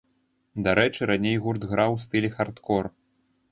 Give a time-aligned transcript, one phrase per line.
[0.67, 2.93] Дарэчы, раней гурт граў у стылі хардкор.